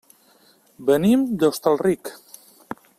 Venim 0.89 1.27
de 1.43 1.51
Hostalric. 1.51 2.15